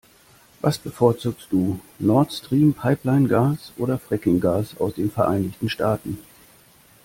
[0.61, 6.17] Was bevorzugst du, Nord-Stream-Pipeline-Gas oder Fracking-Gas aus den Vereinigten Staaten?